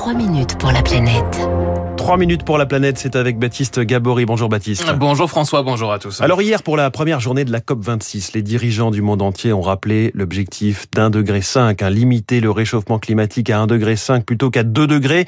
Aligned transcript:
3 0.00 0.14
minutes 0.14 0.56
pour 0.56 0.72
la 0.72 0.80
planète. 0.80 1.46
3 1.98 2.16
minutes 2.16 2.42
pour 2.44 2.56
la 2.56 2.64
planète, 2.64 2.96
c'est 2.96 3.16
avec 3.16 3.38
Baptiste 3.38 3.80
Gabory. 3.80 4.24
Bonjour 4.24 4.48
Baptiste. 4.48 4.90
Bonjour 4.96 5.28
François, 5.28 5.62
bonjour 5.62 5.92
à 5.92 5.98
tous. 5.98 6.22
Alors 6.22 6.40
hier, 6.40 6.62
pour 6.62 6.78
la 6.78 6.90
première 6.90 7.20
journée 7.20 7.44
de 7.44 7.52
la 7.52 7.60
COP26, 7.60 8.30
les 8.32 8.40
dirigeants 8.40 8.90
du 8.90 9.02
monde 9.02 9.20
entier 9.20 9.52
ont 9.52 9.60
rappelé 9.60 10.10
l'objectif 10.14 10.90
d'un 10.90 11.10
degré 11.10 11.42
5, 11.42 11.82
hein, 11.82 11.90
limiter 11.90 12.40
le 12.40 12.50
réchauffement 12.50 12.98
climatique 12.98 13.50
à 13.50 13.60
1 13.60 13.66
degré 13.66 13.94
5 13.94 14.24
plutôt 14.24 14.48
qu'à 14.48 14.62
2 14.62 14.86
degrés 14.86 15.26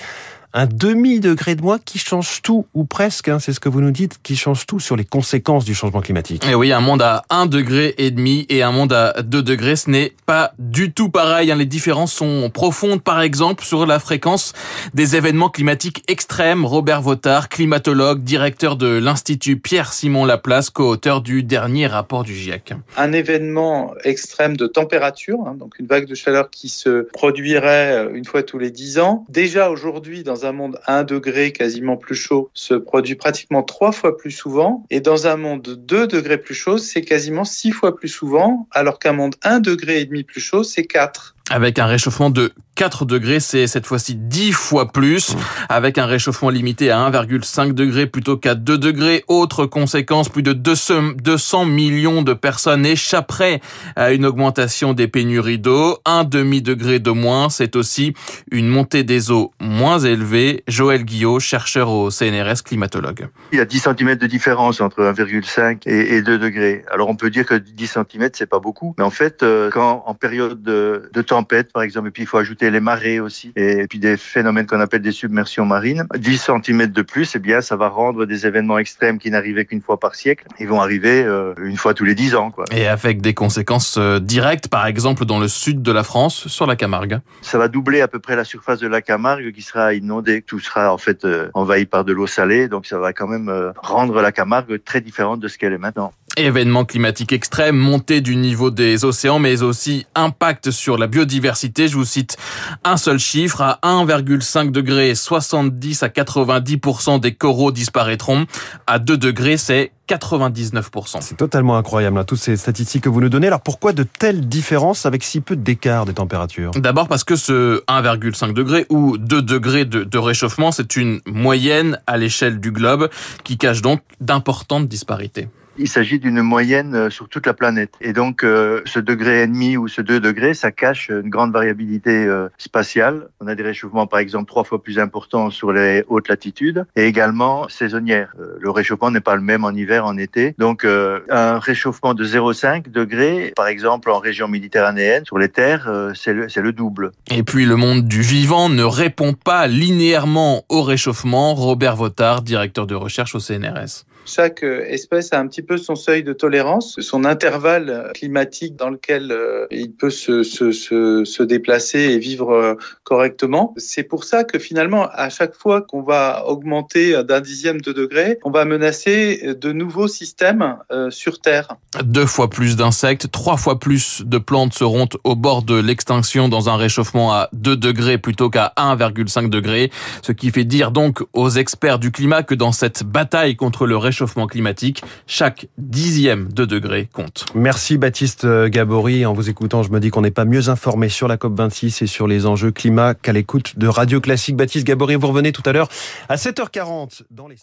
un 0.55 0.67
demi-degré 0.67 1.55
de 1.55 1.63
moins 1.63 1.79
qui 1.79 1.99
change 1.99 2.43
tout, 2.43 2.67
ou 2.75 2.85
presque, 2.85 3.29
hein, 3.29 3.39
c'est 3.39 3.53
ce 3.53 3.61
que 3.61 3.69
vous 3.69 3.81
nous 3.81 3.91
dites, 3.91 4.19
qui 4.23 4.37
change 4.37 4.67
tout 4.67 4.81
sur 4.81 4.97
les 4.97 5.05
conséquences 5.05 5.65
du 5.65 5.75
changement 5.75 6.01
climatique. 6.01 6.45
Et 6.45 6.51
eh 6.51 6.55
oui, 6.55 6.73
un 6.73 6.81
monde 6.81 7.03
à 7.03 7.25
1 7.31 7.47
degré 7.47 7.95
et 7.99 8.11
demi 8.11 8.47
et 8.49 8.63
un 8.63 8.73
monde 8.73 8.93
à 8.93 9.23
2 9.23 9.43
degrés, 9.43 9.77
ce 9.77 9.91
n'est 9.91 10.13
pas 10.27 10.53
du 10.59 10.93
tout 10.93 11.09
pareil. 11.09 11.51
Hein. 11.51 11.57
Les 11.57 11.67
différences 11.67 12.13
sont 12.13 12.51
profondes, 12.53 13.03
par 13.03 13.23
exemple, 13.23 13.65
sur 13.65 13.87
la 13.87 13.99
fréquence 13.99 14.53
des 14.95 15.17
événements 15.17 15.49
climatiques 15.49 16.05
extrêmes. 16.09 16.67
Robert 16.67 17.01
Votard, 17.01 17.49
climatologue, 17.49 18.23
directeur 18.23 18.77
de 18.77 18.99
l'Institut 18.99 19.57
Pierre-Simon 19.57 20.25
Laplace, 20.25 20.71
co-auteur 20.71 21.23
du 21.23 21.43
dernier 21.43 21.87
rapport 21.87 22.25
du 22.25 22.35
GIEC. 22.35 22.75
Un 22.97 23.13
événement 23.13 23.95
extrême 24.05 24.57
de 24.57 24.67
température, 24.67 25.39
hein, 25.47 25.55
donc 25.59 25.79
une 25.79 25.87
vague 25.87 26.07
de 26.07 26.15
chaleur 26.15 26.51
qui 26.51 26.69
se 26.69 27.09
produirait 27.13 27.93
euh, 27.93 28.15
une 28.15 28.25
fois 28.25 28.43
tous 28.43 28.59
les 28.59 28.71
10 28.71 28.99
ans. 28.99 29.25
Déjà 29.29 29.71
aujourd'hui, 29.71 30.23
dans 30.23 30.42
un 30.45 30.53
monde 30.53 30.79
à 30.85 30.99
1 30.99 31.05
degré 31.05 31.53
quasiment 31.53 31.97
plus 31.97 32.15
chaud 32.15 32.51
se 32.55 32.75
produit 32.75 33.15
pratiquement 33.15 33.63
trois 33.63 33.93
fois 33.93 34.17
plus 34.17 34.31
souvent. 34.31 34.85
Et 34.91 35.01
dans 35.01 35.27
un 35.27 35.37
monde 35.37 35.63
2 35.63 36.07
degrés 36.07 36.39
plus 36.39 36.55
chaud, 36.55 36.79
c'est 36.79 37.03
quasiment 37.03 37.45
six 37.45 37.73
fois 37.73 37.97
plus 37.97 38.09
souvent, 38.09 38.67
alors 38.71 38.99
qu'un 38.99 39.13
monde 39.13 39.37
1 39.43 39.61
degré 39.61 40.01
et 40.01 40.05
demi 40.05 40.25
plus 40.25 40.41
chaud, 40.41 40.65
c'est 40.65 40.85
4. 40.85 41.35
Avec 41.51 41.79
un 41.79 41.87
réchauffement 41.87 42.31
de 42.31 42.53
4 42.77 43.05
degrés, 43.05 43.41
c'est 43.41 43.67
cette 43.67 43.85
fois-ci 43.87 44.15
10 44.15 44.53
fois 44.53 44.91
plus, 44.91 45.37
avec 45.69 45.99
un 45.99 46.07
réchauffement 46.07 46.49
limité 46.49 46.91
à 46.91 46.99
1,5 47.11 47.73
degré 47.75 48.07
plutôt 48.07 48.39
qu'à 48.39 48.55
2 48.55 48.79
degrés. 48.79 49.25
Autre 49.29 49.67
conséquence, 49.67 50.29
plus 50.29 50.43
de 50.43 50.53
200 50.53 51.67
millions 51.67 52.23
de 52.23 52.33
personnes 52.33 52.87
échapperaient 52.87 53.61
à 53.97 54.13
une 54.13 54.25
augmentation 54.25 54.95
des 54.95 55.09
pénuries 55.09 55.59
d'eau. 55.59 55.99
Un 56.07 56.25
demi-degré 56.25 57.01
de 57.01 57.11
moins, 57.11 57.51
c'est 57.51 57.77
aussi 57.77 58.15
une 58.51 58.69
montée 58.69 59.05
des 59.05 59.31
eaux 59.31 59.53
moins 59.61 59.99
élevée. 59.99 60.32
Joël 60.69 61.05
Guillot, 61.05 61.41
chercheur 61.41 61.91
au 61.91 62.11
CNRS, 62.11 62.63
climatologue. 62.65 63.29
Il 63.53 63.59
y 63.59 63.61
a 63.61 63.65
10 63.65 63.81
cm 63.81 64.15
de 64.17 64.27
différence 64.27 64.81
entre 64.81 65.03
1,5 65.03 65.83
et 65.87 66.23
2 66.23 66.39
degrés. 66.39 66.85
Alors 66.91 67.09
on 67.09 67.17
peut 67.17 67.31
dire 67.31 67.47
que 67.47 67.55
10 67.55 67.87
cm, 67.87 68.31
c'est 68.33 68.47
pas 68.47 68.61
beaucoup, 68.61 68.95
mais 68.99 69.05
en 69.05 69.11
fait, 69.11 69.43
euh, 69.43 69.71
quand 69.71 70.03
en 70.07 70.15
période 70.15 70.63
de, 70.63 71.11
de 71.13 71.23
tempête, 71.23 71.73
par 71.73 71.83
exemple, 71.83 72.09
et 72.09 72.11
puis 72.11 72.23
il 72.23 72.27
faut 72.27 72.39
ajouter 72.39 72.71
les 72.71 72.81
marées 72.81 73.21
aussi, 73.21 73.53
et 73.57 73.87
puis 73.87 73.99
des 73.99 74.17
phénomènes 74.17 74.67
qu'on 74.67 74.81
appelle 74.81 75.03
des 75.03 75.13
submersions 75.13 75.67
marines. 75.67 76.07
10 76.17 76.51
cm 76.65 76.87
de 76.87 77.03
plus, 77.03 77.35
eh 77.35 77.39
bien, 77.39 77.61
ça 77.61 77.77
va 77.77 77.89
rendre 77.89 78.27
des 78.27 78.47
événements 78.47 78.79
extrêmes 78.79 79.19
qui 79.19 79.31
n'arrivaient 79.31 79.65
qu'une 79.65 79.83
fois 79.83 79.99
par 80.01 80.15
siècle. 80.15 80.47
Ils 80.59 80.69
vont 80.69 80.81
arriver 80.81 81.23
euh, 81.23 81.55
une 81.63 81.77
fois 81.77 81.95
tous 81.95 82.05
les 82.05 82.15
10 82.15 82.35
ans. 82.35 82.51
Quoi. 82.51 82.65
Et 82.73 82.87
avec 82.87 83.21
des 83.21 83.35
conséquences 83.35 83.97
euh, 83.99 84.19
directes, 84.19 84.69
par 84.69 84.87
exemple, 84.87 85.25
dans 85.25 85.39
le 85.39 85.49
sud 85.49 85.83
de 85.83 85.93
la 85.93 86.05
France, 86.05 86.49
sur 86.49 86.67
la 86.67 86.77
Camargue. 86.77 87.21
Ça 87.43 87.59
va 87.59 87.69
doubler 87.69 88.01
à 88.01 88.09
peu 88.09 88.19
près 88.19 88.37
la 88.37 88.45
surface 88.45 88.81
de 88.81 88.89
la 88.89 89.03
Camargue 89.03 89.53
qui 89.53 89.63
sera 89.63 89.95
inondée. 89.95 90.22
Tout 90.47 90.61
sera 90.61 90.93
en 90.93 90.99
fait 90.99 91.25
euh, 91.25 91.51
envahi 91.55 91.87
par 91.87 92.05
de 92.05 92.13
l'eau 92.13 92.27
salée, 92.27 92.69
donc 92.69 92.87
ça 92.87 92.99
va 92.99 93.13
quand 93.13 93.27
même 93.27 93.73
rendre 93.77 94.21
la 94.21 94.33
Camargue 94.33 94.83
très 94.83 95.01
différente 95.01 95.41
de 95.41 95.49
ce 95.49 95.59
qu'elle 95.59 95.73
est 95.73 95.79
maintenant. 95.79 96.13
Événements 96.37 96.85
climatiques 96.85 97.33
extrêmes, 97.33 97.77
montée 97.77 98.23
du 98.23 98.37
niveau 98.37 98.71
des 98.71 99.05
océans, 99.05 99.39
mais 99.39 99.63
aussi 99.63 100.07
impact 100.15 100.71
sur 100.71 100.97
la 100.97 101.07
biodiversité. 101.07 101.89
Je 101.89 101.95
vous 101.95 102.07
cite 102.07 102.39
un 102.85 102.97
seul 102.97 103.19
chiffre. 103.19 103.61
À 103.61 103.79
1,5 103.83 104.71
degré, 104.71 105.15
70 105.15 106.03
à 106.03 106.09
90% 106.09 107.21
des 107.21 107.35
coraux 107.35 107.71
disparaîtront. 107.71 108.47
À 108.87 108.99
2 108.99 109.19
degrés, 109.19 109.59
c'est 109.59 109.93
99%. 110.09 111.19
C'est 111.21 111.37
totalement 111.37 111.77
incroyable, 111.77 112.19
hein, 112.19 112.25
toutes 112.25 112.39
ces 112.39 112.57
statistiques 112.57 113.05
que 113.05 113.09
vous 113.09 113.21
nous 113.21 113.29
donnez. 113.29 113.47
Alors 113.49 113.61
pourquoi 113.61 113.93
de 113.93 114.03
telles 114.03 114.49
différences 114.49 115.07
avec 115.07 115.25
si 115.25 115.41
peu 115.41 115.55
d'écart 115.55 116.07
des 116.07 116.15
températures? 116.15 116.71
D'abord 116.73 117.09
parce 117.09 117.25
que 117.25 117.37
ce 117.37 117.85
1,5 117.87 118.53
degré 118.53 118.87
ou 118.89 119.19
2 119.19 119.43
degrés 119.43 119.85
de, 119.85 120.05
de 120.05 120.19
réchauffement, 120.19 120.73
c'est 120.73 120.97
une 120.97 121.21
moyenne 121.27 122.01
à 122.07 122.17
l'échelle 122.17 122.59
du 122.59 122.73
globe 122.73 123.11
qui 123.45 123.59
cache 123.59 123.83
donc 123.83 124.01
d'importantes 124.21 124.89
disparités. 124.89 125.49
Il 125.79 125.89
s'agit 125.89 126.19
d'une 126.19 126.43
moyenne 126.43 126.95
euh, 126.95 127.11
sur 127.11 127.29
toute 127.29 127.47
la 127.47 127.55
planète. 127.55 127.95
Et 128.01 128.13
donc, 128.13 128.45
euh, 128.45 128.83
ce 128.85 128.99
degré 128.99 129.43
et 129.43 129.47
demi 129.47 129.79
ou 129.79 129.89
ce 129.89 130.03
2 130.03 130.21
degrés, 130.21 130.53
ça 130.53 130.71
cache 130.71 131.09
une 131.09 131.31
grande 131.31 131.53
variabilité 131.53 132.27
euh, 132.27 132.49
spatiale. 132.59 133.29
On 133.41 133.47
a 133.47 133.55
des 133.55 133.63
réchauffements, 133.63 134.07
par 134.07 134.21
exemple, 134.21 134.47
trois 134.47 134.65
fois 134.65 134.83
plus 134.83 134.99
importants 134.99 135.49
sur 135.51 135.73
les 135.73 136.05
hautes 136.09 136.29
latitudes 136.29 136.85
et 136.95 137.07
également 137.07 137.69
saisonnières. 137.69 138.35
Le 138.61 138.71
réchauffement 138.71 139.11
n'est 139.11 139.21
pas 139.21 139.35
le 139.35 139.41
même 139.41 139.65
en 139.65 139.71
hiver, 139.71 140.05
en 140.05 140.19
été. 140.19 140.55
Donc, 140.59 140.85
un 140.85 141.59
réchauffement 141.59 142.15
de 142.15 142.25
0,5 142.25 142.91
degrés, 142.91 143.53
par 143.57 143.67
exemple, 143.67 144.11
en 144.11 144.19
région 144.19 144.49
méditerranéenne, 144.49 145.25
sur 145.25 145.39
les 145.39 145.49
terres, 145.49 145.91
c'est 146.15 146.33
le, 146.33 146.47
le 146.55 146.73
double. 146.73 147.13
Et 147.31 147.43
puis, 147.43 147.65
le 147.65 147.77
monde 147.77 148.07
du 148.07 148.23
vivant 148.23 148.69
ne 148.69 148.85
répond 148.85 149.33
pas 149.33 149.67
linéairement 149.67 150.65
au 150.69 150.83
réchauffement. 150.83 151.55
Robert 151.55 151.97
Votard, 151.97 152.43
directeur 152.43 152.87
de 152.87 152.95
recherche 152.95 153.35
au 153.35 153.41
CNRS. 153.41 154.05
Chaque 154.25 154.63
espèce 154.63 155.33
a 155.33 155.41
un 155.41 155.47
petit 155.49 155.63
peu 155.63 155.77
son 155.77 155.97
seuil 155.97 156.23
de 156.23 156.33
tolérance, 156.33 157.01
son 157.01 157.25
intervalle 157.25 158.11
climatique 158.15 158.77
dans 158.77 158.91
lequel 158.91 159.33
euh, 159.33 159.67
il 159.71 159.93
peut 159.93 160.11
se, 160.11 161.43
déplacer 161.43 161.99
et 161.99 162.19
vivre 162.19 162.51
euh, 162.51 162.75
correctement. 163.03 163.75
C'est 163.77 164.05
pour 164.05 164.25
ça 164.25 164.45
que 164.45 164.59
finalement, 164.59 165.09
à 165.13 165.29
chaque 165.29 165.55
fois 165.55 165.83
qu'on 165.83 166.03
va 166.03 166.45
augmenter 166.47 167.23
d'un 167.25 167.41
dixième 167.41 167.81
de 167.81 167.93
degré, 167.93 168.39
on 168.45 168.51
va 168.51 168.65
menacer 168.65 169.55
de 169.55 169.73
nouveaux 169.73 170.09
systèmes 170.09 170.77
euh, 170.93 171.11
sur 171.11 171.41
Terre. 171.41 171.77
Deux 172.05 172.27
fois 172.27 172.49
plus 172.49 172.77
d'insectes, 172.77 173.31
trois 173.31 173.57
fois 173.57 173.79
plus 173.79 174.23
de 174.25 174.39
plantes 174.39 174.75
seront 174.75 175.09
au 175.25 175.35
bord 175.35 175.63
de 175.63 175.79
l'extinction 175.79 176.49
dans 176.49 176.69
un 176.69 176.77
réchauffement 176.77 177.33
à 177.33 177.49
2 177.53 177.77
degrés 177.77 178.19
plutôt 178.19 178.51
qu'à 178.51 178.73
1,5 178.77 179.49
degrés, 179.51 179.91
ce 180.23 180.33
qui 180.33 180.51
fait 180.51 180.65
dire 180.65 180.91
donc 180.91 181.23
aux 181.33 181.51
experts 181.51 181.99
du 181.99 182.13
climat 182.13 182.43
que 182.43 182.55
dans 182.55 182.73
cette 182.73 183.03
bataille 183.03 183.57
contre 183.57 183.87
le 183.87 183.97
réchauffement 183.97 184.12
climatique, 184.49 185.03
chaque 185.27 185.67
dixième 185.79 186.53
de 186.53 186.65
degré 186.65 187.09
compte. 187.13 187.47
Merci 187.55 187.99
Baptiste 187.99 188.47
Gabory. 188.47 189.27
En 189.27 189.33
vous 189.33 189.51
écoutant, 189.51 189.83
je 189.83 189.91
me 189.91 190.01
dis 190.01 190.11
qu'on 190.11 190.23
n'est 190.23 190.31
pas 190.31 190.45
mieux 190.45 190.69
informé 190.69 191.09
sur 191.09 191.29
la 191.29 191.37
COP26 191.37 192.05
et 192.05 192.07
sur 192.07 192.27
les 192.27 192.47
enjeux 192.47 192.71
climat 192.71 193.15
qu'à 193.15 193.33
l'écoute 193.33 193.79
de 193.79 193.89
Radio 193.89 194.21
Classique. 194.21 194.57
Baptiste 194.57 194.87
Gabory, 194.87 195.17
vous 195.17 195.29
revenez 195.29 195.53
tout 195.53 195.63
à 195.67 195.73
l'heure 195.73 195.89
à 196.29 196.37
7h40 196.37 197.23
dans 197.31 197.49
les. 197.49 197.57